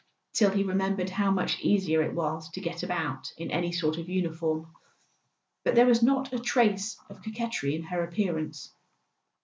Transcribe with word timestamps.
till 0.33 0.49
he 0.49 0.63
remembered 0.63 1.11
how 1.11 1.29
much 1.29 1.59
easier 1.59 2.01
it 2.01 2.15
was 2.15 2.49
to 2.49 2.59
get 2.59 2.81
about 2.81 3.31
in 3.37 3.51
any 3.51 3.71
sort 3.71 3.99
of 3.99 4.09
uniform); 4.09 4.65
but 5.63 5.75
there 5.75 5.85
was 5.85 6.01
not 6.01 6.33
a 6.33 6.39
trace 6.39 6.97
of 7.07 7.21
coquetry 7.21 7.75
in 7.75 7.83
her 7.83 8.03
appearance. 8.03 8.73